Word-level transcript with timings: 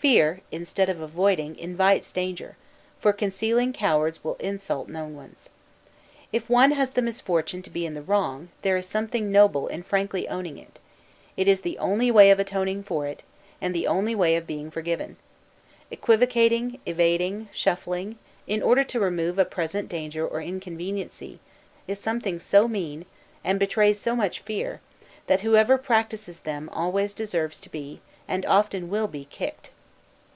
Fear, 0.00 0.40
instead 0.50 0.88
of 0.88 1.02
avoiding, 1.02 1.58
invites 1.58 2.10
danger; 2.10 2.56
for 3.00 3.12
concealed 3.12 3.74
cowards 3.74 4.24
will 4.24 4.36
insult 4.36 4.88
known 4.88 5.14
ones. 5.14 5.50
If 6.32 6.48
one 6.48 6.70
has 6.70 6.88
had 6.88 6.94
the 6.94 7.02
misfortune 7.02 7.60
to 7.60 7.68
be 7.68 7.84
in 7.84 7.92
the 7.92 8.00
wrong, 8.00 8.48
there 8.62 8.78
is 8.78 8.86
something 8.86 9.30
noble 9.30 9.68
in 9.68 9.82
frankly 9.82 10.26
owning 10.26 10.56
it; 10.56 10.78
it 11.36 11.46
is 11.46 11.60
the 11.60 11.76
only 11.76 12.10
way 12.10 12.30
of 12.30 12.40
atoning 12.40 12.82
for 12.82 13.06
it, 13.06 13.24
and 13.60 13.74
the 13.74 13.86
only 13.86 14.14
way 14.14 14.36
of 14.36 14.46
being 14.46 14.70
forgiven. 14.70 15.18
Equivocating, 15.90 16.78
evading, 16.86 17.50
shuffling, 17.52 18.16
in 18.46 18.62
order 18.62 18.84
to 18.84 19.00
remove 19.00 19.38
a 19.38 19.44
present 19.44 19.90
danger 19.90 20.26
or 20.26 20.40
inconveniency, 20.40 21.40
is 21.86 21.98
something 21.98 22.40
so 22.40 22.66
mean, 22.66 23.04
and 23.44 23.60
betrays 23.60 24.00
so 24.00 24.16
much 24.16 24.40
fear, 24.40 24.80
that 25.26 25.40
whoever 25.40 25.76
practices 25.76 26.40
them 26.40 26.70
always 26.70 27.12
deserves 27.12 27.60
to 27.60 27.68
be, 27.68 28.00
and 28.26 28.46
often 28.46 28.88
will 28.88 29.06
be 29.06 29.26
kicked. 29.26 29.72